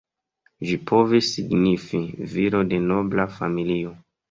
Ĝi 0.69 0.77
povis 0.91 1.29
signifi 1.35 2.01
"viro 2.33 2.65
de 2.73 2.83
nobla 2.89 3.31
familio". 3.39 3.97